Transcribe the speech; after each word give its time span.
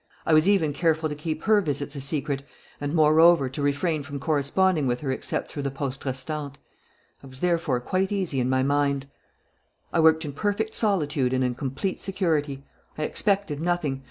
"I 0.25 0.33
was 0.33 0.49
even 0.49 0.73
careful 0.73 1.09
to 1.09 1.13
keep 1.13 1.43
her 1.43 1.61
visits 1.61 1.95
a 1.95 2.01
secret 2.01 2.41
and, 2.79 2.95
moreover, 2.95 3.49
to 3.49 3.61
refrain 3.61 4.01
from 4.01 4.19
corresponding 4.19 4.87
with 4.87 5.01
her 5.01 5.11
except 5.11 5.47
through 5.51 5.61
the 5.61 5.69
poste 5.69 6.03
restante. 6.05 6.57
I 7.23 7.27
was 7.27 7.39
therefore 7.39 7.79
quite 7.79 8.11
easy 8.11 8.39
in 8.39 8.49
my 8.49 8.63
mind. 8.63 9.07
"I 9.93 9.99
worked 9.99 10.25
in 10.25 10.33
perfect 10.33 10.73
solitude 10.73 11.33
and 11.33 11.43
in 11.43 11.53
complete 11.53 11.99
security. 11.99 12.63
I 12.97 13.03
expected 13.03 13.61
nothing. 13.61 13.99